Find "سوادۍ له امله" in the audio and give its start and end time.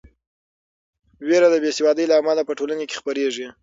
1.77-2.41